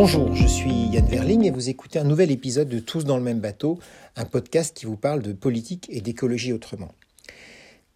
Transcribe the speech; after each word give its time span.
Bonjour, 0.00 0.32
je 0.32 0.46
suis 0.46 0.70
Yann 0.92 1.06
Verling 1.06 1.44
et 1.44 1.50
vous 1.50 1.70
écoutez 1.70 1.98
un 1.98 2.04
nouvel 2.04 2.30
épisode 2.30 2.68
de 2.68 2.78
Tous 2.78 3.04
dans 3.04 3.16
le 3.16 3.22
même 3.24 3.40
bateau, 3.40 3.80
un 4.14 4.26
podcast 4.26 4.76
qui 4.76 4.86
vous 4.86 4.96
parle 4.96 5.22
de 5.22 5.32
politique 5.32 5.88
et 5.90 6.00
d'écologie 6.00 6.52
autrement. 6.52 6.92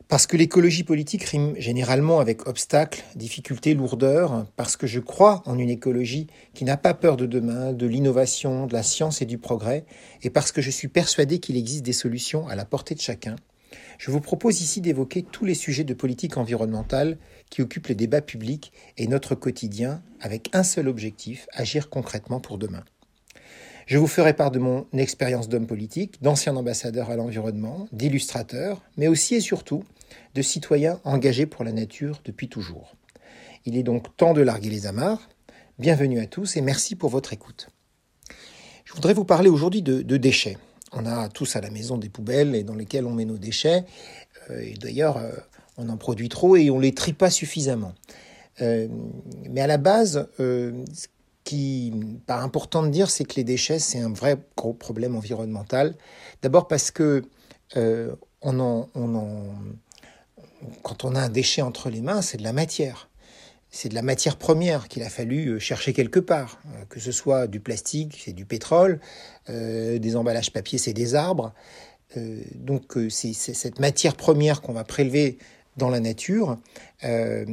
Parce 0.08 0.26
que 0.26 0.36
l'écologie 0.36 0.82
politique 0.82 1.22
rime 1.22 1.54
généralement 1.58 2.18
avec 2.18 2.48
obstacles, 2.48 3.04
difficultés, 3.14 3.74
lourdeurs, 3.74 4.46
parce 4.56 4.76
que 4.76 4.88
je 4.88 4.98
crois 4.98 5.44
en 5.46 5.56
une 5.60 5.70
écologie 5.70 6.26
qui 6.54 6.64
n'a 6.64 6.76
pas 6.76 6.92
peur 6.92 7.16
de 7.16 7.24
demain, 7.24 7.72
de 7.72 7.86
l'innovation, 7.86 8.66
de 8.66 8.72
la 8.72 8.82
science 8.82 9.22
et 9.22 9.24
du 9.24 9.38
progrès, 9.38 9.84
et 10.22 10.30
parce 10.30 10.50
que 10.50 10.60
je 10.60 10.70
suis 10.70 10.88
persuadé 10.88 11.38
qu'il 11.38 11.56
existe 11.56 11.84
des 11.84 11.92
solutions 11.92 12.48
à 12.48 12.56
la 12.56 12.64
portée 12.64 12.96
de 12.96 13.00
chacun, 13.00 13.36
je 13.98 14.10
vous 14.10 14.20
propose 14.20 14.60
ici 14.60 14.80
d'évoquer 14.80 15.22
tous 15.22 15.44
les 15.44 15.54
sujets 15.54 15.84
de 15.84 15.94
politique 15.94 16.36
environnementale 16.36 17.18
qui 17.50 17.62
occupent 17.62 17.88
les 17.88 17.94
débats 17.94 18.20
publics 18.20 18.72
et 18.96 19.06
notre 19.06 19.34
quotidien 19.34 20.02
avec 20.20 20.50
un 20.52 20.62
seul 20.62 20.88
objectif, 20.88 21.46
agir 21.52 21.90
concrètement 21.90 22.40
pour 22.40 22.58
demain. 22.58 22.84
Je 23.86 23.98
vous 23.98 24.06
ferai 24.06 24.32
part 24.32 24.50
de 24.50 24.58
mon 24.58 24.86
expérience 24.92 25.48
d'homme 25.48 25.66
politique, 25.66 26.22
d'ancien 26.22 26.56
ambassadeur 26.56 27.10
à 27.10 27.16
l'environnement, 27.16 27.88
d'illustrateur, 27.92 28.80
mais 28.96 29.08
aussi 29.08 29.34
et 29.34 29.40
surtout 29.40 29.84
de 30.34 30.42
citoyen 30.42 31.00
engagé 31.04 31.46
pour 31.46 31.64
la 31.64 31.72
nature 31.72 32.20
depuis 32.24 32.48
toujours. 32.48 32.94
Il 33.64 33.76
est 33.76 33.82
donc 33.82 34.16
temps 34.16 34.34
de 34.34 34.42
larguer 34.42 34.70
les 34.70 34.86
amarres. 34.86 35.28
Bienvenue 35.78 36.20
à 36.20 36.26
tous 36.26 36.56
et 36.56 36.60
merci 36.60 36.94
pour 36.96 37.10
votre 37.10 37.32
écoute. 37.32 37.68
Je 38.84 38.92
voudrais 38.94 39.14
vous 39.14 39.24
parler 39.24 39.48
aujourd'hui 39.48 39.82
de, 39.82 40.02
de 40.02 40.16
déchets. 40.16 40.58
On 40.92 41.06
a 41.06 41.28
tous 41.28 41.56
à 41.56 41.60
la 41.60 41.70
maison 41.70 41.96
des 41.96 42.08
poubelles 42.08 42.54
et 42.54 42.64
dans 42.64 42.74
lesquelles 42.74 43.06
on 43.06 43.12
met 43.12 43.24
nos 43.24 43.38
déchets. 43.38 43.84
Euh, 44.50 44.60
et 44.60 44.74
d'ailleurs, 44.74 45.16
euh, 45.16 45.30
on 45.76 45.88
en 45.88 45.96
produit 45.96 46.28
trop 46.28 46.56
et 46.56 46.70
on 46.70 46.78
les 46.78 46.94
trie 46.94 47.14
pas 47.14 47.30
suffisamment. 47.30 47.94
Euh, 48.60 48.88
mais 49.50 49.62
à 49.62 49.66
la 49.66 49.78
base, 49.78 50.28
ce 50.38 51.06
qui 51.44 51.92
paraît 52.26 52.44
important 52.44 52.82
de 52.82 52.88
dire, 52.88 53.10
c'est 53.10 53.24
que 53.24 53.34
les 53.36 53.44
déchets, 53.44 53.78
c'est 53.78 54.00
un 54.00 54.12
vrai 54.12 54.36
gros 54.56 54.74
problème 54.74 55.16
environnemental. 55.16 55.94
D'abord 56.42 56.68
parce 56.68 56.90
que 56.90 57.22
quand 57.74 58.18
on 61.04 61.14
a 61.14 61.20
un 61.20 61.28
déchet 61.30 61.62
entre 61.62 61.88
les 61.88 62.02
mains, 62.02 62.20
c'est 62.20 62.36
de 62.36 62.42
la 62.42 62.52
matière 62.52 63.08
c'est 63.72 63.88
de 63.88 63.94
la 63.94 64.02
matière 64.02 64.36
première 64.36 64.86
qu'il 64.86 65.02
a 65.02 65.08
fallu 65.08 65.48
euh, 65.48 65.58
chercher 65.58 65.94
quelque 65.94 66.20
part, 66.20 66.60
euh, 66.66 66.84
que 66.90 67.00
ce 67.00 67.10
soit 67.10 67.46
du 67.46 67.58
plastique, 67.58 68.20
c'est 68.22 68.34
du 68.34 68.44
pétrole, 68.44 69.00
euh, 69.48 69.98
des 69.98 70.14
emballages 70.14 70.52
papier, 70.52 70.78
c'est 70.78 70.92
des 70.92 71.14
arbres. 71.16 71.52
donc 72.54 72.98
c'est 73.08 73.32
cette 73.32 73.80
matière 73.80 74.14
première 74.14 74.60
qu'on 74.60 74.74
va 74.74 74.84
prélever 74.84 75.38
dans 75.76 75.88
la 75.88 76.00
nature, 76.00 76.58
euh, 77.04 77.46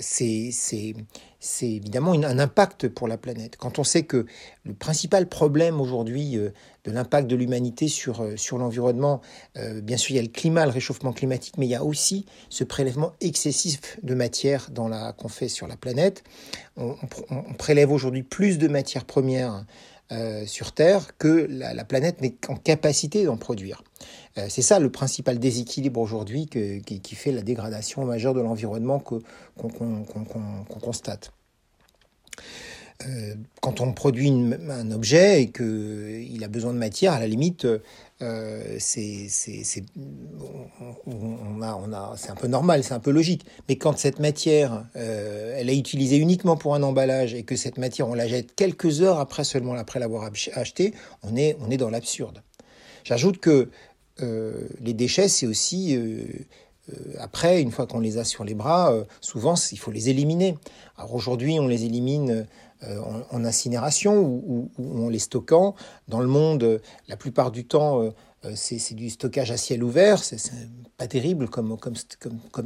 c'est 0.00 0.52
évidemment 1.62 2.12
un 2.12 2.38
impact 2.38 2.88
pour 2.88 3.08
la 3.08 3.16
planète. 3.16 3.56
Quand 3.56 3.78
on 3.78 3.84
sait 3.84 4.04
que 4.04 4.26
le 4.64 4.74
principal 4.74 5.28
problème 5.28 5.80
aujourd'hui 5.80 6.36
euh, 6.36 6.50
de 6.84 6.92
l'impact 6.92 7.26
de 7.26 7.34
l'humanité 7.34 7.88
sur, 7.88 8.20
euh, 8.20 8.36
l'environnement, 8.52 9.20
bien 9.82 9.96
sûr 9.96 10.12
il 10.12 10.16
y 10.16 10.18
a 10.20 10.22
le 10.22 10.28
climat, 10.28 10.64
le 10.66 10.72
réchauffement 10.72 11.12
climatique, 11.12 11.58
mais 11.58 11.66
il 11.66 11.70
y 11.70 11.74
a 11.74 11.84
aussi 11.84 12.26
ce 12.48 12.64
prélèvement 12.64 13.12
excessif 13.20 13.98
de 14.02 14.14
matière 14.14 14.70
qu'on 15.16 15.28
fait 15.28 15.48
sur 15.48 15.66
la 15.66 15.76
planète. 15.76 16.24
On, 16.76 16.96
prélève 17.58 17.90
aujourd'hui 17.90 18.22
plus 18.22 18.58
de 18.58 18.68
matières 18.68 19.04
premières 19.04 19.64
sur 20.46 20.72
Terre 20.72 21.16
que 21.18 21.46
la, 21.50 21.84
planète 21.84 22.22
n'est 22.22 22.36
en 22.48 22.56
capacité 22.56 23.24
d'en 23.24 23.36
produire. 23.36 23.82
Euh, 24.38 24.46
c'est 24.48 24.62
ça 24.62 24.78
le 24.78 24.90
principal 24.90 25.38
déséquilibre 25.38 26.00
aujourd'hui 26.00 26.46
qui, 26.46 27.14
fait 27.14 27.32
la 27.32 27.42
dégradation 27.42 28.04
majeure 28.04 28.34
de 28.34 28.40
l'environnement 28.40 28.98
qu'on 28.98 29.20
constate. 30.80 31.32
Euh, 33.06 33.34
quand 33.60 33.80
on 33.80 33.92
produit 33.92 34.28
un 34.28 34.90
objet 34.90 35.42
et 35.42 35.50
qu'il 35.52 36.42
a 36.42 36.48
besoin 36.48 36.72
de 36.72 36.78
matière, 36.78 37.12
à 37.12 37.20
la 37.20 37.28
limite, 37.28 37.64
euh, 38.22 38.76
c'est 38.80 39.28
un 42.28 42.34
peu 42.34 42.48
normal, 42.48 42.82
c'est 42.82 42.94
un 42.94 42.98
peu 42.98 43.12
logique. 43.12 43.46
Mais 43.68 43.76
quand 43.76 43.96
cette 43.96 44.18
matière, 44.18 44.84
euh, 44.96 45.54
elle 45.56 45.70
est 45.70 45.78
utilisée 45.78 46.16
uniquement 46.16 46.56
pour 46.56 46.74
un 46.74 46.82
emballage 46.82 47.34
et 47.34 47.44
que 47.44 47.54
cette 47.54 47.78
matière, 47.78 48.08
on 48.08 48.14
la 48.14 48.26
jette 48.26 48.56
quelques 48.56 49.00
heures 49.00 49.20
après 49.20 49.44
seulement 49.44 49.74
après 49.74 50.00
l'avoir 50.00 50.28
achetée, 50.54 50.92
on 51.22 51.36
est, 51.36 51.56
on 51.60 51.70
est 51.70 51.76
dans 51.76 51.90
l'absurde. 51.90 52.42
J'ajoute 53.04 53.38
que 53.38 53.70
les 54.20 54.94
déchets, 54.94 55.28
c'est 55.28 55.46
aussi 55.46 55.98
après, 57.18 57.60
une 57.60 57.70
fois 57.70 57.86
qu'on 57.86 58.00
les 58.00 58.16
a 58.18 58.24
sur 58.24 58.44
les 58.44 58.54
bras, 58.54 58.94
souvent 59.20 59.54
il 59.72 59.78
faut 59.78 59.90
les 59.90 60.08
éliminer. 60.08 60.56
Alors 60.96 61.14
aujourd'hui, 61.14 61.60
on 61.60 61.68
les 61.68 61.84
élimine 61.84 62.46
euh, 62.84 63.00
en, 63.32 63.44
incinération 63.44 64.20
ou, 64.20 64.70
en 64.78 65.08
les 65.08 65.18
stockant. 65.18 65.74
Dans 66.06 66.20
le 66.20 66.28
monde, 66.28 66.80
la 67.08 67.16
plupart 67.16 67.50
du 67.50 67.64
temps, 67.64 68.02
euh, 68.02 68.10
euh, 68.44 68.52
c'est 68.54 68.94
du 68.94 69.10
stockage 69.10 69.50
à 69.50 69.56
ciel 69.56 69.82
ouvert, 69.82 70.22
c'est 70.22 70.38
pas 70.96 71.08
terrible 71.08 71.48
comme, 71.48 71.76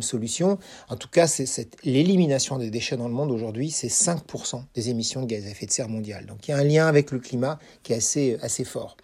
solution. 0.01 0.59
En 0.91 0.97
tout 0.97 1.09
cas, 1.09 1.35
l'élimination 1.83 2.59
des 2.59 2.71
déchets 2.71 2.99
dans 2.99 3.09
le 3.09 3.15
monde 3.15 3.31
aujourd'hui, 3.31 3.71
c'est 3.71 3.89
5% 3.89 4.63
des 4.75 4.91
émissions 4.91 5.23
de 5.23 5.27
gaz 5.27 5.47
à 5.47 5.49
effet 5.49 5.65
de 5.65 5.71
serre 5.73 5.89
mondiales. 5.89 6.27
Donc 6.27 6.47
il 6.47 6.51
y 6.51 6.55
a 6.55 6.59
un 6.59 6.65
lien 6.65 6.87
avec 6.89 7.11
le 7.11 7.19
climat 7.19 7.59
qui 7.83 7.95
est 7.95 7.97
assez 8.43 8.65
fort. 8.65 8.99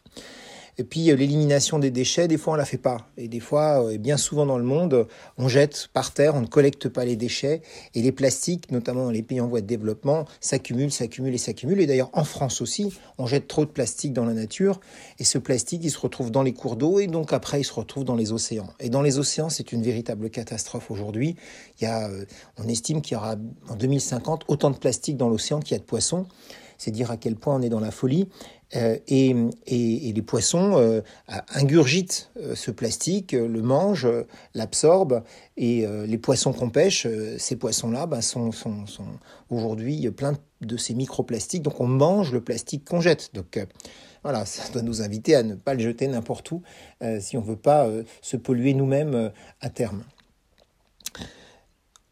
Et 0.78 0.84
puis 0.84 1.10
euh, 1.10 1.16
l'élimination 1.16 1.78
des 1.78 1.90
déchets, 1.90 2.28
des 2.28 2.38
fois 2.38 2.54
on 2.54 2.56
la 2.56 2.64
fait 2.64 2.78
pas. 2.78 3.08
Et 3.16 3.28
des 3.28 3.40
fois, 3.40 3.84
euh, 3.84 3.90
et 3.90 3.98
bien 3.98 4.16
souvent 4.16 4.46
dans 4.46 4.58
le 4.58 4.64
monde, 4.64 5.06
on 5.36 5.48
jette 5.48 5.88
par 5.92 6.14
terre, 6.14 6.36
on 6.36 6.40
ne 6.40 6.46
collecte 6.46 6.88
pas 6.88 7.04
les 7.04 7.16
déchets. 7.16 7.62
Et 7.94 8.02
les 8.02 8.12
plastiques, 8.12 8.70
notamment 8.70 9.04
dans 9.04 9.10
les 9.10 9.22
pays 9.22 9.40
en 9.40 9.48
voie 9.48 9.60
de 9.60 9.66
développement, 9.66 10.24
s'accumulent, 10.40 10.92
s'accumulent 10.92 11.34
et 11.34 11.38
s'accumulent. 11.38 11.80
Et 11.80 11.86
d'ailleurs 11.86 12.10
en 12.12 12.24
France 12.24 12.60
aussi, 12.60 12.94
on 13.18 13.26
jette 13.26 13.48
trop 13.48 13.64
de 13.64 13.70
plastique 13.70 14.12
dans 14.12 14.24
la 14.24 14.34
nature. 14.34 14.80
Et 15.18 15.24
ce 15.24 15.38
plastique, 15.38 15.82
il 15.84 15.90
se 15.90 15.98
retrouve 15.98 16.30
dans 16.30 16.42
les 16.42 16.54
cours 16.54 16.76
d'eau 16.76 17.00
et 17.00 17.08
donc 17.08 17.32
après, 17.32 17.60
il 17.60 17.64
se 17.64 17.72
retrouve 17.72 18.04
dans 18.04 18.16
les 18.16 18.32
océans. 18.32 18.68
Et 18.78 18.88
dans 18.88 19.02
les 19.02 19.18
océans, 19.18 19.48
c'est 19.48 19.72
une 19.72 19.82
véritable 19.82 20.30
catastrophe 20.30 20.90
aujourd'hui. 20.90 21.36
Il 21.80 21.84
y 21.84 21.86
a, 21.86 22.08
euh, 22.08 22.24
on 22.56 22.68
estime 22.68 23.02
qu'il 23.02 23.14
y 23.14 23.16
aura 23.16 23.34
en 23.68 23.74
2050 23.74 24.44
autant 24.46 24.70
de 24.70 24.76
plastique 24.76 25.16
dans 25.16 25.28
l'océan 25.28 25.58
qu'il 25.60 25.72
y 25.72 25.76
a 25.76 25.80
de 25.80 25.84
poissons. 25.84 26.26
C'est 26.78 26.90
dire 26.90 27.10
à 27.10 27.16
quel 27.16 27.36
point 27.36 27.56
on 27.56 27.62
est 27.62 27.68
dans 27.68 27.80
la 27.80 27.90
folie. 27.90 28.28
Euh, 28.76 28.98
et, 29.08 29.34
les 30.12 30.22
poissons 30.22 30.76
euh, 30.76 31.00
ingurgitent 31.54 32.30
euh, 32.36 32.54
ce 32.54 32.70
plastique, 32.70 33.32
le 33.32 33.62
mangent, 33.62 34.08
l'absorbent, 34.54 35.22
et 35.56 35.86
les 36.06 36.18
poissons 36.18 36.52
qu'on 36.52 36.70
pêche, 36.70 37.06
ces 37.38 37.56
poissons-là, 37.56 38.06
ben, 38.06 38.20
sont, 38.20 38.52
sont, 38.52 38.84
aujourd'hui 39.50 40.08
pleins 40.10 40.34
de 40.60 40.76
ces 40.76 40.94
microplastiques, 40.94 41.62
donc 41.62 41.80
on 41.80 41.86
mange 41.86 42.32
le 42.32 42.40
plastique 42.40 42.84
qu'on 42.84 43.00
jette. 43.00 43.30
Donc 43.34 43.58
voilà, 44.22 44.44
ça 44.44 44.70
doit 44.72 44.82
nous 44.82 45.02
inviter 45.02 45.34
à 45.34 45.42
ne 45.42 45.54
pas 45.54 45.74
le 45.74 45.80
jeter 45.80 46.06
n'importe 46.06 46.50
où 46.52 46.62
si 47.18 47.36
on 47.36 47.40
ne 47.40 47.46
veut 47.46 47.56
pas 47.56 47.88
se 48.22 48.36
polluer 48.36 48.74
nous-mêmes 48.74 49.32
à 49.60 49.70
terme. 49.70 50.04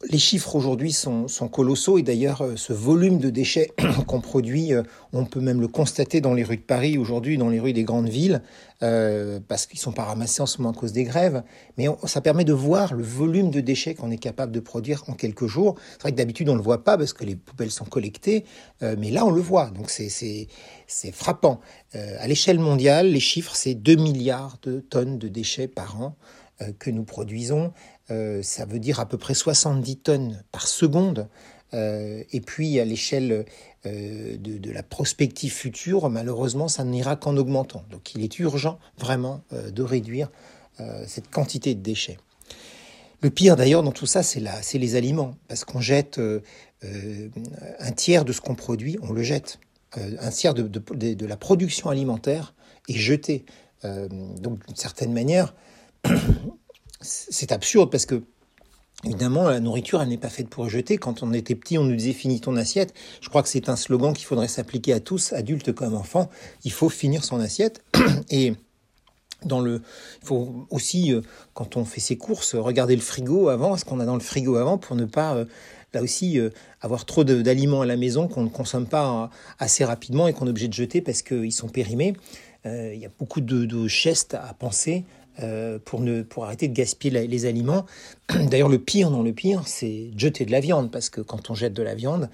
Les 0.04 0.18
chiffres 0.18 0.54
aujourd'hui 0.56 0.92
sont, 0.92 1.26
colossaux 1.50 1.96
et 1.96 2.02
d'ailleurs 2.02 2.42
euh, 2.42 2.56
ce 2.56 2.74
volume 2.74 3.18
de 3.18 3.30
déchets 3.30 3.70
qu'on 4.06 4.20
produit, 4.20 4.74
euh, 4.74 4.82
on 5.14 5.24
peut 5.24 5.40
même 5.40 5.58
le 5.58 5.68
constater 5.68 6.20
dans 6.20 6.34
les 6.34 6.44
rues 6.44 6.58
de 6.58 6.62
Paris 6.62 6.98
aujourd'hui, 6.98 7.38
dans 7.38 7.48
les 7.48 7.58
rues 7.60 7.72
des 7.72 7.82
grandes 7.82 8.10
villes, 8.10 8.42
euh, 8.82 9.40
parce 9.48 9.64
qu'ils 9.64 9.78
sont 9.78 9.92
pas 9.92 10.04
ramassés 10.04 10.42
en 10.42 10.46
ce 10.46 10.58
moment 10.58 10.72
à 10.72 10.78
cause 10.78 10.92
des 10.92 11.04
grèves. 11.04 11.42
Mais 11.78 11.86
ça 12.04 12.20
permet 12.20 12.44
de 12.44 12.52
voir 12.52 12.92
le 12.92 13.02
volume 13.02 13.50
de 13.50 13.60
déchets 13.60 13.94
qu'on 13.94 14.10
est 14.10 14.18
capable 14.18 14.52
de 14.52 14.60
produire 14.60 15.02
en 15.08 15.14
quelques 15.14 15.46
jours. 15.46 15.76
C'est 15.92 16.02
vrai 16.02 16.12
que 16.12 16.16
d'habitude 16.18 16.50
on 16.50 16.52
ne 16.52 16.58
le 16.58 16.64
voit 16.64 16.84
pas 16.84 16.98
parce 16.98 17.14
que 17.14 17.24
les 17.24 17.34
poubelles 17.34 17.70
sont 17.70 17.86
collectées, 17.86 18.44
mais 18.82 19.10
là 19.10 19.24
on 19.24 19.30
le 19.30 19.40
voit. 19.40 19.70
Donc 19.70 19.88
c'est 19.88 20.48
frappant. 21.12 21.60
à 21.94 22.28
l'échelle 22.28 22.58
mondiale, 22.58 23.12
les 23.12 23.20
chiffres 23.20 23.56
c'est 23.56 23.74
2 23.74 23.94
milliards 23.96 24.58
de 24.62 24.80
tonnes 24.80 25.18
de 25.18 25.28
déchets 25.28 25.68
par 25.68 26.00
an 26.02 26.16
que 26.78 26.90
nous 26.90 27.04
produisons. 27.04 27.72
Euh, 28.10 28.42
ça 28.42 28.64
veut 28.64 28.78
dire 28.78 29.00
à 29.00 29.06
peu 29.06 29.18
près 29.18 29.34
70 29.34 29.96
tonnes 29.98 30.42
par 30.52 30.66
seconde. 30.66 31.28
Euh, 31.74 32.22
et 32.32 32.40
puis 32.40 32.78
à 32.78 32.84
l'échelle 32.84 33.44
euh, 33.86 34.36
de, 34.38 34.70
la 34.70 34.82
prospective 34.82 35.52
future, 35.52 36.08
malheureusement, 36.08 36.68
ça 36.68 36.84
n'ira 36.84 37.16
qu'en 37.16 37.36
augmentant. 37.36 37.84
Donc 37.90 38.14
il 38.14 38.22
est 38.22 38.38
urgent 38.38 38.78
vraiment 38.98 39.42
de 39.50 39.82
réduire 39.82 40.30
cette 41.06 41.30
quantité 41.30 41.74
de 41.74 41.80
déchets. 41.80 42.18
Le 43.22 43.30
pire 43.30 43.56
d'ailleurs 43.56 43.82
dans 43.82 43.92
tout 43.92 44.04
ça, 44.04 44.22
c'est 44.22 44.78
les 44.78 44.94
aliments, 44.94 45.34
parce 45.48 45.64
qu'on 45.64 45.80
jette 45.80 46.20
un 46.82 47.92
tiers 47.92 48.26
de 48.26 48.32
ce 48.34 48.42
qu'on 48.42 48.54
produit, 48.54 48.98
on 49.00 49.10
le 49.10 49.22
jette. 49.22 49.58
un 49.96 50.30
tiers 50.30 50.52
de, 50.52 50.68
de, 50.68 51.26
la 51.26 51.36
production 51.38 51.88
alimentaire 51.88 52.52
est 52.90 52.98
jeté. 52.98 53.46
donc 53.82 54.66
d'une 54.66 54.76
certaine 54.76 55.14
manière, 55.14 55.54
c'est 57.00 57.52
absurde 57.52 57.90
parce 57.90 58.06
que 58.06 58.22
Évidemment, 59.04 59.50
la 59.50 59.60
nourriture, 59.60 60.00
elle 60.00 60.08
n'est 60.08 60.16
pas 60.16 60.30
faite 60.30 60.48
pour 60.48 60.68
jeter. 60.70 60.96
Quand 60.96 61.22
on 61.22 61.32
était 61.34 61.54
petit, 61.54 61.76
on 61.76 61.84
nous 61.84 61.94
disait 61.94 62.14
finis 62.14 62.40
ton 62.40 62.56
assiette. 62.56 62.94
Je 63.20 63.28
crois 63.28 63.42
que 63.42 63.48
c'est 63.48 63.68
un 63.68 63.76
slogan 63.76 64.14
qu'il 64.14 64.24
faudrait 64.24 64.48
s'appliquer 64.48 64.94
à 64.94 65.00
tous, 65.00 65.34
adultes 65.34 65.72
comme 65.72 65.94
enfants. 65.94 66.30
Il 66.64 66.72
faut 66.72 66.88
finir 66.88 67.22
son 67.22 67.38
assiette. 67.38 67.84
Et 68.30 68.54
dans 69.44 69.60
le, 69.60 69.82
il 70.22 70.26
faut 70.26 70.66
aussi, 70.70 71.12
euh, 71.12 71.20
quand 71.52 71.76
on 71.76 71.84
fait 71.84 72.00
ses 72.00 72.16
courses, 72.16 72.54
regarder 72.54 72.96
le 72.96 73.02
frigo 73.02 73.50
avant, 73.50 73.76
ce 73.76 73.84
qu'on 73.84 74.00
a 74.00 74.06
dans 74.06 74.14
le 74.14 74.20
frigo 74.20 74.56
avant, 74.56 74.78
pour 74.78 74.96
ne 74.96 75.04
pas 75.04 75.36
euh, 75.36 75.44
là 75.92 76.02
aussi, 76.02 76.38
avoir 76.80 77.04
trop 77.06 77.22
d'aliments 77.24 77.82
à 77.82 77.86
la 77.86 77.96
maison 77.96 78.28
qu'on 78.28 78.42
ne 78.42 78.48
consomme 78.48 78.86
pas 78.86 79.30
assez 79.58 79.82
rapidement 79.84 80.28
et 80.28 80.34
qu'on 80.34 80.46
est 80.46 80.50
obligé 80.50 80.68
de 80.68 80.74
jeter 80.74 81.00
parce 81.00 81.22
qu'ils 81.22 81.52
sont 81.52 81.68
périmés. 81.68 82.14
il 82.66 82.98
y 82.98 83.06
a 83.06 83.10
beaucoup 83.18 83.40
de, 83.40 83.64
de 83.64 83.86
gestes 83.86 84.34
à 84.34 84.52
penser 84.52 85.04
pour, 85.84 86.00
ne, 86.00 86.22
pour 86.22 86.44
arrêter 86.44 86.68
de 86.68 86.74
gaspiller 86.74 87.26
les 87.26 87.46
aliments. 87.46 87.86
D'ailleurs, 88.50 88.68
le 88.68 88.78
pire, 88.78 89.10
non, 89.10 89.22
le 89.22 89.32
pire, 89.32 89.62
c'est 89.66 90.10
jeter 90.16 90.44
de 90.44 90.52
la 90.52 90.60
viande, 90.60 90.90
parce 90.90 91.10
que 91.10 91.20
quand 91.20 91.50
on 91.50 91.54
jette 91.54 91.74
de 91.74 91.82
la 91.82 91.94
viande, 91.94 92.30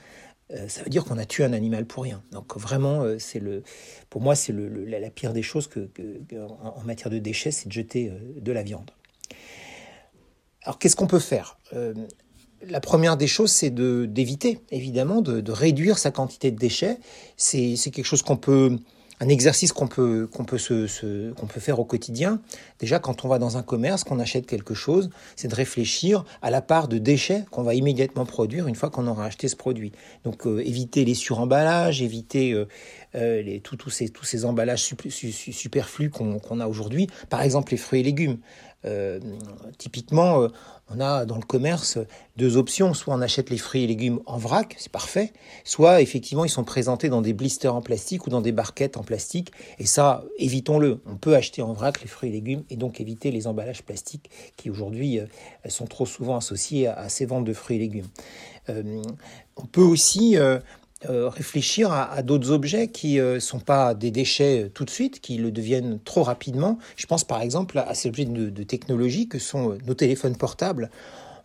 euh, 0.55 0.69
ça 0.69 0.83
veut 0.83 0.91
dire 0.91 1.05
qu'on 1.05 1.19
a 1.19 1.25
tué 1.25 1.45
un 1.45 1.53
animal 1.53 1.87
pour 1.87 2.03
rien. 2.03 2.23
Donc 2.33 2.57
vraiment, 2.59 3.03
euh, 3.03 3.17
c'est 3.19 3.39
le, 3.39 3.63
pour 4.11 4.21
moi, 4.21 4.35
c'est 4.35 4.53
le, 4.53 4.69
la, 4.85 5.11
pire 5.11 5.33
des 5.33 5.43
choses 5.43 5.67
que, 5.67 5.89
en, 6.61 6.83
matière 6.85 7.11
de 7.11 7.19
déchets, 7.19 7.51
c'est 7.51 7.69
de 7.69 7.73
jeter 7.73 8.09
euh, 8.11 8.41
de 8.41 8.53
la 8.53 8.63
viande. 8.63 8.91
Alors 10.63 10.79
qu'est-ce 10.79 10.97
qu'on 10.97 11.07
peut 11.07 11.19
faire? 11.19 11.59
La 12.65 12.81
première 12.81 13.17
des 13.17 13.27
choses, 13.27 13.51
c'est 13.51 13.71
d'éviter, 13.71 14.61
évidemment, 14.71 15.21
de, 15.21 15.41
de, 15.41 15.51
réduire 15.51 15.99
sa 15.99 16.13
quantité 16.13 16.53
de 16.53 16.57
déchets. 16.57 16.99
C'est 17.37 17.75
quelque 17.91 18.05
chose 18.05 18.23
qu'on 18.23 18.37
peut 18.37 18.79
un 19.21 19.29
exercice 19.29 19.73
qu'on 19.73 19.87
peut, 19.87 20.29
peut, 20.47 20.59
se, 20.59 21.33
peut 21.33 21.61
faire 21.61 21.79
au 21.79 21.85
quotidien. 21.85 22.41
Déjà, 22.81 22.99
quand 22.99 23.25
on 23.25 23.29
va 23.29 23.39
dans 23.39 23.57
un 23.57 23.63
commerce, 23.63 24.05
qu'on 24.05 24.19
achète 24.19 24.47
quelque 24.47 24.75
chose, 24.75 25.11
c'est 25.37 25.49
de 25.49 25.55
réfléchir 25.55 26.25
à 26.43 26.51
la 26.51 26.61
part 26.61 26.89
de 26.89 26.99
déchets 26.99 27.45
qu'on 27.51 27.63
va 27.63 27.75
immédiatement 27.75 28.27
produire 28.27 28.67
une 28.67 28.75
fois 28.75 28.91
qu'on 28.91 29.07
aura 29.07 29.27
acheté 29.27 29.49
ce 29.49 29.57
produit. 29.57 29.93
Donc, 30.25 30.47
euh, 30.47 30.61
éviter 30.67 31.05
les 31.05 31.15
suremballages, 31.15 32.03
éviter 32.03 32.53
euh, 32.53 32.67
euh, 33.15 33.43
les, 33.43 33.63
ces, 33.89 34.09
tous 34.09 34.25
ces 34.25 34.45
emballages 34.45 34.93
superflus 35.11 36.11
qu'on 36.11 36.61
a 36.61 36.67
aujourd'hui. 36.67 37.07
Par 37.29 37.43
exemple, 37.43 37.73
les 37.73 37.79
fruits 37.79 38.01
et 38.01 38.05
légumes. 38.05 38.39
Typiquement, 39.79 40.49
on 40.95 41.01
a 41.01 41.25
dans 41.25 41.37
le 41.37 41.43
commerce 41.43 41.99
deux 42.37 42.57
options. 42.57 42.95
Soit 42.95 43.15
on 43.15 43.21
achète 43.21 43.51
les 43.51 43.59
fruits 43.59 43.85
et 43.85 43.87
légumes 43.87 44.21
en 44.27 44.37
vrac, 44.37 44.77
c'est 44.79 44.93
parfait. 44.93 45.33
Soit 45.65 46.01
effectivement 46.03 46.45
ils 46.45 46.51
sont 46.51 46.65
présentés 46.65 47.09
dans 47.09 47.23
des 47.23 47.33
blisters 47.33 47.75
en 47.75 47.83
plastique 47.83 48.27
ou 48.27 48.31
dans 48.31 48.41
des 48.41 48.53
barquettes 48.53 48.97
en 48.97 49.03
plastique. 49.03 49.53
Et 49.79 49.87
ça, 49.87 50.25
évitons-le. 50.39 51.01
On 51.07 51.17
peut 51.17 51.35
acheter 51.35 51.63
en 51.63 51.73
vrac 51.73 52.01
les 52.03 52.09
fruits 52.09 52.31
et 52.31 52.33
légumes 52.33 52.65
et 52.71 52.77
donc 52.77 53.01
éviter 53.01 53.31
les 53.31 53.47
emballages 53.47 53.83
plastiques 53.83 54.31
qui 54.57 54.71
aujourd'hui 54.71 55.21
euh, 55.21 55.27
sont 55.69 55.87
trop 55.87 56.07
souvent 56.07 56.37
associés 56.37 56.89
à, 56.89 57.09
ces 57.09 57.27
ventes 57.27 57.45
de 57.45 57.53
fruits 57.53 57.77
et 57.77 57.81
légumes. 57.81 58.09
Euh, 58.69 59.03
on 59.57 59.67
peut 59.67 59.83
aussi 59.83 60.37
euh, 60.37 60.59
euh, 61.09 61.29
réfléchir 61.29 61.93
à, 61.93 62.23
d'autres 62.23 62.51
objets 62.51 62.89
qui 62.89 63.17
ne 63.17 63.23
euh, 63.23 63.41
sont 63.41 63.59
pas 63.59 63.95
des 63.95 64.11
déchets 64.11 64.65
euh, 64.65 64.69
tout 64.69 64.85
de 64.85 64.91
suite, 64.91 65.21
qui 65.21 65.37
le 65.37 65.51
deviennent 65.51 65.99
trop 66.05 66.23
rapidement. 66.23 66.79
Je 66.97 67.07
pense 67.07 67.25
par 67.25 67.41
exemple 67.43 67.79
à 67.79 67.95
ces 67.95 68.09
objets 68.09 68.25
de, 68.25 68.51
de 68.51 68.63
technologie 68.63 69.29
que 69.29 69.39
sont 69.39 69.79
nos 69.87 69.95
téléphones 69.95 70.37
portables 70.37 70.91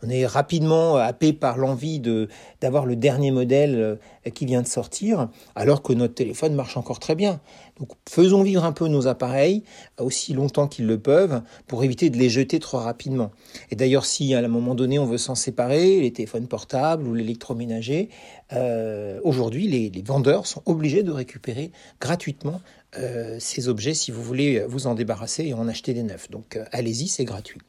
on 0.04 0.10
est 0.10 0.26
rapidement 0.26 0.98
happé 0.98 1.34
par 1.34 1.58
l'envie 1.58 2.00
de 2.00 2.28
d'avoir 2.62 2.86
le 2.86 2.96
dernier 2.96 3.32
modèle 3.32 3.76
euh, 3.76 4.30
qui 4.32 4.46
vient 4.46 4.62
de 4.62 4.68
sortir, 4.68 5.30
alors 5.56 5.82
que 5.82 5.94
notre 5.94 6.14
téléphone 6.14 6.54
marche 6.54 6.78
encore 6.78 7.00
très 7.00 7.16
bien. 7.16 7.40
Donc 7.80 7.90
faisons 8.10 8.44
vivre 8.44 8.64
un 8.64 8.72
peu 8.72 8.88
nos 8.88 9.08
appareils 9.08 9.64
aussi 10.00 10.34
longtemps 10.34 10.68
qu'ils 10.68 10.88
le 10.88 11.00
peuvent 11.00 11.42
pour 11.68 11.84
éviter 11.84 12.10
de 12.10 12.18
les 12.18 12.30
jeter 12.30 12.60
trop 12.60 12.78
rapidement. 12.78 13.32
Et 13.72 13.76
d'ailleurs, 13.76 14.06
si 14.06 14.34
à 14.34 14.40
un 14.40 14.48
moment 14.48 14.76
donné 14.76 15.00
on 15.00 15.06
veut 15.06 15.18
s'en 15.18 15.36
séparer, 15.36 16.00
les 16.02 16.12
téléphones 16.12 16.48
portables 16.48 17.08
ou 17.08 17.14
l'électroménager, 17.14 18.10
euh, 18.54 19.20
aujourd'hui 19.24 19.68
les, 19.68 20.04
vendeurs 20.04 20.48
sont 20.48 20.62
obligés 20.66 21.04
de 21.04 21.12
récupérer 21.12 21.72
gratuitement 22.00 22.62
euh, 22.98 23.38
ces 23.40 23.68
objets 23.68 23.94
si 23.94 24.12
vous 24.12 24.24
voulez 24.24 24.64
vous 24.68 24.88
en 24.88 24.96
débarrasser 24.96 25.46
et 25.46 25.54
en 25.54 25.68
acheter 25.68 25.94
des 25.94 26.04
neufs. 26.04 26.30
Donc 26.30 26.60
allez-y, 26.72 27.08
c'est 27.08 27.26
gratuit. 27.26 27.60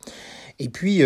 Et 0.58 0.68
puis 0.68 1.02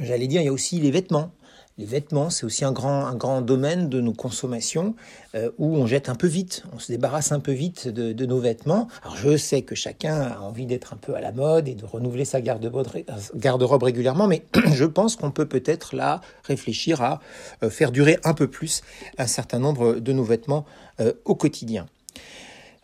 J'allais 0.00 0.26
dire, 0.26 0.40
il 0.40 0.44
y 0.44 0.48
a 0.48 0.52
aussi 0.52 0.80
les 0.80 0.90
vêtements. 0.90 1.32
Les 1.78 1.86
vêtements, 1.86 2.28
c'est 2.28 2.44
aussi 2.44 2.66
un 2.66 2.72
grand, 2.72 3.06
un 3.06 3.14
grand 3.14 3.40
domaine 3.40 3.88
de 3.88 4.00
nos 4.02 4.12
consommations 4.12 4.94
euh, 5.34 5.50
où 5.56 5.74
on 5.74 5.86
jette 5.86 6.10
un 6.10 6.14
peu 6.14 6.26
vite, 6.26 6.64
on 6.74 6.78
se 6.78 6.92
débarrasse 6.92 7.32
un 7.32 7.40
peu 7.40 7.52
vite 7.52 7.88
de, 7.88 8.26
nos 8.26 8.38
vêtements. 8.40 8.88
Alors 9.02 9.16
je 9.16 9.38
sais 9.38 9.62
que 9.62 9.74
chacun 9.74 10.20
a 10.20 10.40
envie 10.40 10.66
d'être 10.66 10.92
un 10.92 10.98
peu 10.98 11.14
à 11.14 11.22
la 11.22 11.32
mode 11.32 11.68
et 11.68 11.74
de 11.74 11.86
renouveler 11.86 12.26
sa 12.26 12.42
garde-robe 12.42 13.82
régulièrement, 13.82 14.26
mais 14.26 14.44
je 14.74 14.84
pense 14.84 15.16
qu'on 15.16 15.30
peut 15.30 15.46
peut-être 15.46 15.96
là 15.96 16.20
réfléchir 16.44 17.00
à 17.00 17.20
euh, 17.62 17.70
faire 17.70 17.90
durer 17.90 18.18
un 18.22 18.34
peu 18.34 18.48
plus 18.48 18.82
un 19.16 19.26
certain 19.26 19.58
nombre 19.58 19.94
de 19.94 20.12
nos 20.12 20.24
vêtements 20.24 20.66
euh, 21.00 21.14
au 21.24 21.34
quotidien. 21.34 21.86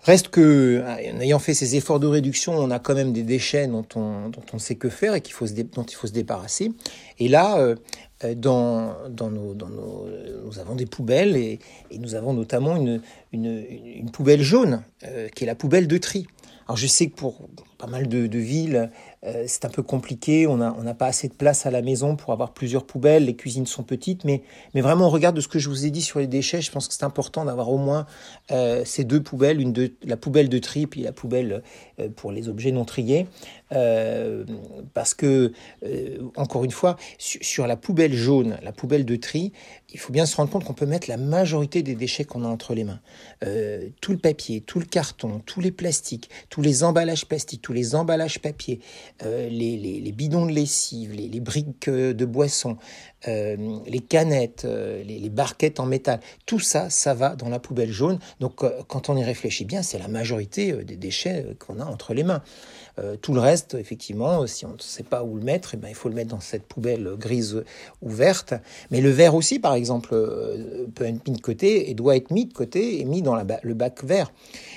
Reste 0.02 0.28
que, 0.28 0.82
en 0.86 1.20
ayant 1.20 1.38
fait 1.38 1.54
ces 1.54 1.76
efforts 1.76 1.98
de 2.00 2.06
réduction, 2.06 2.52
on 2.56 2.70
a 2.70 2.78
quand 2.78 2.94
même 2.94 3.12
des 3.12 3.24
déchets 3.24 3.66
dont 3.66 3.86
on, 3.96 4.28
dont 4.28 4.44
on 4.52 4.58
sait 4.58 4.76
que 4.76 4.88
faire 4.88 5.14
et 5.14 5.20
dont 5.20 5.82
il 5.82 5.94
faut 5.94 6.06
se 6.06 6.12
débarrasser. 6.12 6.72
Et 7.18 7.28
là, 7.28 7.58
euh, 7.58 7.74
dans, 8.34 8.94
dans, 9.08 9.30
nos, 9.30 9.54
dans 9.54 9.68
nos, 9.68 10.06
nous 10.44 10.58
avons 10.58 10.76
des 10.76 10.86
poubelles 10.86 11.36
et, 11.36 11.58
nous 11.98 12.14
avons 12.14 12.32
notamment 12.32 12.76
une, 12.76 13.00
une, 13.32 13.64
une 13.96 14.10
poubelle 14.10 14.42
jaune, 14.42 14.82
euh, 15.04 15.28
qui 15.28 15.44
est 15.44 15.46
la 15.46 15.54
poubelle 15.54 15.88
de 15.88 15.98
tri. 15.98 16.26
Alors 16.68 16.76
je 16.76 16.86
sais 16.86 17.06
que 17.06 17.14
pour 17.14 17.48
pas 17.78 17.86
mal 17.86 18.08
de, 18.08 18.38
villes, 18.38 18.90
euh, 19.24 19.44
c'est 19.46 19.64
un 19.64 19.68
peu 19.68 19.84
compliqué, 19.84 20.48
on 20.48 20.56
n'a 20.56 20.94
pas 20.94 21.06
assez 21.06 21.28
de 21.28 21.32
place 21.32 21.64
à 21.64 21.70
la 21.70 21.80
maison 21.80 22.16
pour 22.16 22.32
avoir 22.32 22.52
plusieurs 22.52 22.84
poubelles, 22.84 23.26
les 23.26 23.36
cuisines 23.36 23.66
sont 23.66 23.84
petites, 23.84 24.24
mais, 24.24 24.42
vraiment 24.74 25.06
au 25.06 25.10
regard 25.10 25.32
de 25.32 25.40
ce 25.40 25.46
que 25.46 25.60
je 25.60 25.68
vous 25.68 25.86
ai 25.86 25.90
dit 25.90 26.02
sur 26.02 26.18
les 26.18 26.26
déchets, 26.26 26.60
je 26.60 26.72
pense 26.72 26.88
que 26.88 26.94
c'est 26.94 27.04
important 27.04 27.44
d'avoir 27.44 27.70
au 27.70 27.78
moins 27.78 28.06
euh, 28.50 28.84
ces 28.84 29.04
deux 29.04 29.22
poubelles, 29.22 29.60
une 29.60 29.72
de, 29.72 29.92
la 30.04 30.16
poubelle 30.16 30.48
de 30.48 30.58
tri 30.58 30.88
et 30.96 31.02
la 31.02 31.12
poubelle 31.12 31.62
euh, 32.00 32.08
pour 32.08 32.32
les 32.32 32.48
objets 32.48 32.72
non 32.72 32.84
triés, 32.84 33.26
parce 34.94 35.12
que, 35.12 35.52
encore 36.36 36.64
une 36.64 36.70
fois, 36.70 36.96
sur 37.18 37.66
la 37.66 37.76
poubelle 37.76 38.14
jaune, 38.14 38.56
la 38.62 38.72
poubelle 38.72 39.04
de 39.04 39.16
tri, 39.16 39.52
il 39.92 40.00
faut 40.00 40.12
bien 40.12 40.24
se 40.24 40.36
rendre 40.36 40.50
compte 40.50 40.64
qu'on 40.64 40.72
peut 40.72 40.86
mettre 40.86 41.08
la 41.10 41.18
majorité 41.18 41.82
des 41.82 41.94
déchets 41.94 42.24
qu'on 42.24 42.44
a 42.44 42.48
entre 42.48 42.74
les 42.74 42.84
mains. 42.84 43.00
tout 44.00 44.12
le 44.12 44.18
papier, 44.18 44.62
tout 44.62 44.78
le 44.78 44.86
carton, 44.86 45.42
tous 45.44 45.60
les 45.60 45.70
plastiques, 45.70 46.30
tous 46.48 46.62
les 46.62 46.82
emballages 46.82 47.26
plastiques, 47.26 47.67
tous 47.68 47.74
les 47.74 47.94
emballages 47.94 48.38
papier, 48.38 48.80
euh, 49.26 49.46
les, 49.50 50.12
bidons 50.12 50.46
de 50.46 50.52
lessive, 50.52 51.12
les, 51.12 51.40
briques 51.40 51.88
euh, 51.88 52.14
de 52.14 52.24
boisson, 52.24 52.78
euh, 53.28 53.58
les 53.86 53.98
canettes, 53.98 54.64
les, 54.64 55.28
barquettes 55.28 55.78
en 55.78 55.84
métal, 55.84 56.20
tout 56.46 56.60
ça, 56.60 56.88
ça 56.88 57.12
va 57.12 57.36
dans 57.36 57.50
la 57.50 57.58
poubelle 57.58 57.92
jaune. 57.92 58.18
Donc 58.40 58.64
quand 58.86 59.10
on 59.10 59.18
y 59.18 59.22
réfléchit 59.22 59.66
bien, 59.66 59.82
c'est 59.82 59.98
la 59.98 60.08
majorité 60.08 60.72
des 60.82 60.96
déchets 60.96 61.44
qu'on 61.58 61.78
a 61.78 61.84
entre 61.84 62.14
les 62.14 62.22
mains. 62.22 62.42
tout 63.20 63.34
le 63.34 63.40
reste, 63.40 63.74
effectivement, 63.74 64.46
si 64.46 64.64
on 64.64 64.72
ne 64.72 64.80
sait 64.80 65.02
pas 65.02 65.22
où 65.22 65.36
le 65.36 65.42
mettre, 65.42 65.72
eh 65.74 65.76
ben, 65.76 65.88
il 65.88 65.94
faut 65.94 66.08
le 66.08 66.14
mettre 66.14 66.30
dans 66.30 66.40
cette 66.40 66.62
poubelle 66.62 67.16
grise 67.18 67.62
ou 68.00 68.08
verte. 68.08 68.54
Mais 68.90 69.02
le 69.02 69.10
verre 69.10 69.34
aussi, 69.34 69.58
par 69.58 69.74
exemple, 69.74 70.10
peut 70.94 71.04
être 71.04 71.28
mis 71.28 71.36
de 71.36 71.42
côté 71.42 71.90
et 71.90 71.94
doit 71.94 72.16
être 72.16 72.30
mis 72.30 72.46
de 72.46 72.54
côté 72.54 73.00
et 73.00 73.04
mis 73.04 73.20
dans 73.20 73.36
le 73.36 73.74
bac 73.74 74.04
vert. 74.04 74.32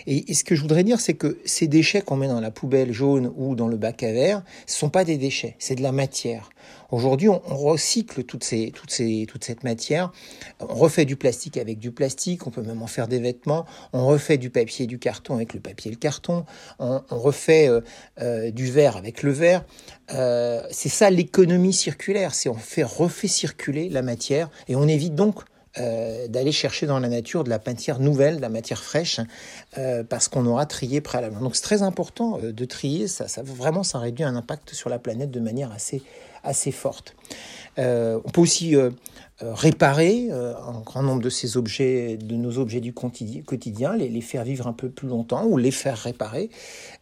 Et, 0.07 0.33
ce 0.33 0.43
que 0.43 0.55
je 0.55 0.61
voudrais 0.61 0.83
dire, 0.83 0.99
c'est 0.99 1.13
que 1.13 1.37
ces 1.45 1.67
déchets 1.67 2.01
qu'on 2.01 2.15
met 2.15 2.27
dans 2.27 2.41
la 2.41 2.51
poubelle 2.51 2.80
jaune 2.89 3.31
ou 3.35 3.55
dans 3.55 3.67
le 3.67 3.77
bac 3.77 4.01
à 4.03 4.11
verre, 4.11 4.43
ce 4.65 4.77
sont 4.77 4.89
pas 4.89 5.03
des 5.03 5.17
déchets, 5.17 5.55
c'est 5.59 5.75
de 5.75 5.83
la 5.83 5.91
matière. 5.91 6.49
Aujourd'hui, 6.91 7.29
on, 7.29 7.39
recycle 7.39 8.23
toutes 8.23 8.43
ces, 8.43 8.71
toutes 8.71 8.91
ces, 8.91 9.25
toute 9.27 9.45
cette 9.45 9.63
matière. 9.63 10.11
On 10.59 10.75
refait 10.75 11.05
du 11.05 11.15
plastique 11.15 11.55
avec 11.57 11.79
du 11.79 11.91
plastique. 11.91 12.45
On 12.47 12.51
peut 12.51 12.61
même 12.61 12.81
en 12.81 12.87
faire 12.87 13.07
des 13.07 13.19
vêtements. 13.19 13.65
On 13.93 14.05
refait 14.05 14.37
du 14.37 14.49
papier 14.49 14.83
et 14.83 14.87
du 14.87 14.99
carton 14.99 15.35
avec 15.35 15.53
le 15.53 15.61
papier 15.61 15.89
et 15.89 15.93
le 15.93 15.99
carton. 15.99 16.45
On, 16.79 17.01
refait 17.09 17.69
euh, 17.69 17.81
euh, 18.21 18.51
du 18.51 18.69
verre 18.69 18.97
avec 18.97 19.23
le 19.23 19.31
verre. 19.31 19.63
Euh, 20.13 20.61
c'est 20.71 20.89
ça 20.89 21.09
l'économie 21.09 21.73
circulaire. 21.73 22.33
C'est 22.33 22.49
on 22.49 22.55
fait 22.55 22.83
refait 22.83 23.29
circuler 23.29 23.87
la 23.87 24.01
matière 24.01 24.49
et 24.67 24.75
on 24.75 24.87
évite 24.87 25.15
donc 25.15 25.43
euh, 25.77 26.27
d'aller 26.27 26.51
chercher 26.51 26.85
dans 26.85 26.99
la 26.99 27.07
nature 27.07 27.45
de 27.45 27.49
la 27.49 27.59
matière 27.65 27.99
nouvelle, 27.99 28.37
de 28.37 28.41
la 28.41 28.49
matière 28.49 28.83
fraîche, 28.83 29.21
euh, 29.77 30.03
parce 30.03 30.27
qu'on 30.27 30.45
aura 30.45 30.65
trié 30.65 30.99
préalablement. 30.99 31.41
Donc 31.41 31.55
c'est 31.55 31.61
très 31.61 31.81
important 31.81 32.39
euh, 32.43 32.51
de 32.51 32.65
trier, 32.65 33.07
ça, 33.07 33.29
ça, 33.29 33.41
vraiment 33.41 33.83
ça 33.83 33.99
réduit 33.99 34.25
un 34.25 34.35
impact 34.35 34.73
sur 34.73 34.89
la 34.89 34.99
planète 34.99 35.31
de 35.31 35.39
manière 35.39 35.71
assez, 35.71 36.03
assez 36.43 36.71
forte. 36.71 37.15
On 37.77 38.29
peut 38.29 38.41
aussi 38.41 38.75
réparer 39.39 40.29
un 40.31 40.81
grand 40.81 41.01
nombre 41.01 41.21
de 41.21 41.29
ces 41.29 41.57
objets, 41.57 42.17
de 42.17 42.35
nos 42.35 42.59
objets 42.59 42.79
du 42.79 42.93
quotidien, 42.93 43.95
les, 43.95 44.21
faire 44.21 44.43
vivre 44.43 44.67
un 44.67 44.73
peu 44.73 44.89
plus 44.89 45.07
longtemps 45.07 45.45
ou 45.45 45.57
les 45.57 45.71
faire 45.71 45.97
réparer. 45.97 46.49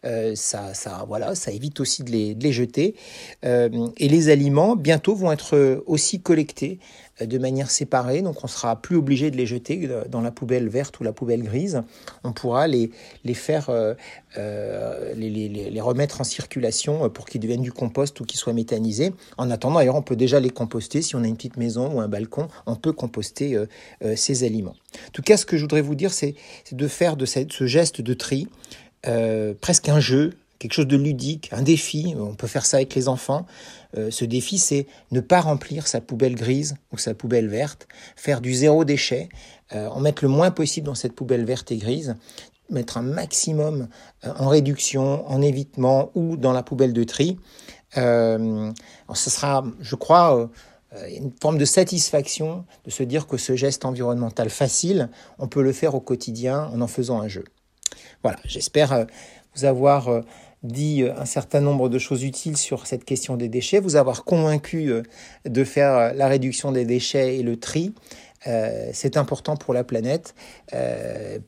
ça, 0.02 0.74
ça, 0.74 1.04
voilà, 1.06 1.34
ça 1.34 1.50
évite 1.50 1.80
aussi 1.80 2.02
de 2.02 2.10
les, 2.10 2.52
jeter. 2.52 2.94
et 3.42 4.08
les 4.08 4.28
aliments, 4.30 4.74
bientôt, 4.76 5.14
vont 5.14 5.32
être 5.32 5.82
aussi 5.86 6.20
collectés 6.20 6.78
de 7.26 7.38
manière 7.38 7.70
séparée, 7.70 8.22
donc 8.22 8.44
on 8.44 8.46
sera 8.46 8.76
plus 8.76 8.96
obligé 8.96 9.30
de 9.30 9.36
les 9.36 9.46
jeter 9.46 9.88
dans 10.08 10.20
la 10.20 10.30
poubelle 10.30 10.68
verte 10.68 10.98
ou 11.00 11.04
la 11.04 11.12
poubelle 11.12 11.42
grise. 11.42 11.82
On 12.24 12.32
pourra 12.32 12.66
les, 12.66 12.90
faire, 13.34 13.70
euh, 13.70 13.94
euh, 14.38 15.14
les, 15.14 15.80
remettre 15.80 16.20
en 16.20 16.24
circulation 16.24 17.08
pour 17.10 17.26
qu'ils 17.26 17.40
deviennent 17.40 17.62
du 17.62 17.72
compost 17.72 18.18
ou 18.20 18.24
qu'ils 18.24 18.38
soient 18.38 18.52
méthanisés. 18.52 19.12
En 19.38 19.50
attendant, 19.50 19.76
d'ailleurs, 19.76 19.96
on 19.96 20.02
peut 20.02 20.16
déjà 20.16 20.40
les 20.40 20.50
composter. 20.60 21.02
Si 21.02 21.16
on 21.16 21.24
a 21.24 21.26
une 21.26 21.36
petite 21.36 21.56
maison 21.56 21.92
ou 21.94 22.00
un 22.00 22.08
balcon, 22.08 22.48
on 22.66 22.76
peut 22.76 22.92
composter 22.92 23.56
euh, 23.56 23.66
ces 24.16 24.44
aliments. 24.44 24.76
En 25.08 25.10
tout 25.12 25.22
cas, 25.22 25.36
ce 25.36 25.46
que 25.46 25.56
je 25.56 25.62
voudrais 25.62 25.82
vous 25.82 25.94
dire, 25.94 26.12
c'est 26.12 26.34
de 26.72 26.88
faire 26.88 27.16
de 27.16 27.26
ce 27.26 27.66
geste 27.66 28.00
de 28.00 28.14
tri 28.14 28.48
presque 29.60 29.88
un 29.88 30.00
jeu 30.00 30.34
quelque 30.60 30.74
chose 30.74 30.86
de 30.86 30.96
ludique, 30.96 31.48
un 31.52 31.62
défi. 31.62 32.14
On 32.16 32.34
peut 32.36 32.46
faire 32.46 32.64
ça 32.64 32.76
avec 32.76 32.94
les 32.94 33.08
enfants. 33.08 33.46
Euh, 33.96 34.12
ce 34.12 34.24
défi, 34.24 34.58
c'est 34.58 34.86
ne 35.10 35.20
pas 35.20 35.40
remplir 35.40 35.88
sa 35.88 36.00
poubelle 36.00 36.36
grise 36.36 36.76
ou 36.92 36.98
sa 36.98 37.14
poubelle 37.14 37.48
verte, 37.48 37.88
faire 38.14 38.40
du 38.40 38.54
zéro 38.54 38.84
déchet, 38.84 39.28
euh, 39.74 39.88
en 39.88 40.00
mettre 40.00 40.22
le 40.22 40.28
moins 40.28 40.52
possible 40.52 40.86
dans 40.86 40.94
cette 40.94 41.14
poubelle 41.14 41.44
verte 41.44 41.72
et 41.72 41.78
grise, 41.78 42.14
mettre 42.68 42.98
un 42.98 43.02
maximum 43.02 43.88
euh, 44.24 44.32
en 44.38 44.48
réduction, 44.48 45.26
en 45.28 45.42
évitement 45.42 46.10
ou 46.14 46.36
dans 46.36 46.52
la 46.52 46.62
poubelle 46.62 46.92
de 46.92 47.04
tri. 47.04 47.38
Ce 47.94 49.30
sera, 49.30 49.64
je 49.80 49.94
crois, 49.94 50.48
une 51.08 51.32
forme 51.40 51.58
de 51.58 51.64
satisfaction 51.64 52.64
de 52.84 52.90
se 52.90 53.02
dire 53.02 53.26
que 53.26 53.36
ce 53.36 53.56
geste 53.56 53.84
environnemental 53.84 54.50
facile, 54.50 55.08
on 55.38 55.48
peut 55.48 55.62
le 55.62 55.72
faire 55.72 55.94
au 55.94 56.00
quotidien 56.00 56.70
en 56.72 56.80
en 56.80 56.86
faisant 56.86 57.20
un 57.20 57.28
jeu. 57.28 57.44
Voilà, 58.22 58.38
j'espère 58.44 59.06
vous 59.54 59.64
avoir 59.64 60.22
dit 60.62 61.02
euh, 61.02 61.14
un 61.16 61.24
certain 61.24 61.60
nombre 61.60 61.88
de 61.88 61.98
choses 61.98 62.22
utiles 62.24 62.56
sur 62.56 62.86
cette 62.86 63.04
question 63.04 63.36
des 63.36 63.48
déchets, 63.48 63.80
vous 63.80 63.96
avoir 63.96 64.24
convaincu 64.24 64.90
euh, 64.90 65.02
de 65.44 65.64
faire 65.64 65.96
euh, 65.96 66.12
la 66.12 66.28
réduction 66.28 66.72
des 66.72 66.84
déchets 66.84 67.38
et 67.38 67.42
le 67.42 67.58
tri. 67.58 67.94
c'est 68.92 69.18
important 69.18 69.56
pour 69.58 69.74
la 69.74 69.84
planète, 69.84 70.34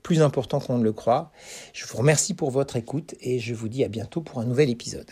plus 0.03 0.21
important 0.21 0.61
qu'on 0.61 0.77
ne 0.77 0.85
le 0.85 0.93
croit. 0.93 1.33
Je 1.73 1.87
vous 1.87 1.97
remercie 1.97 2.35
pour 2.35 2.51
votre 2.51 2.77
écoute 2.77 3.15
et 3.23 3.39
je 3.39 3.55
vous 3.55 3.69
dis 3.69 3.83
à 3.83 3.89
bientôt 3.89 4.21
pour 4.21 4.41
un 4.41 4.45
nouvel 4.45 4.69
épisode. 4.69 5.11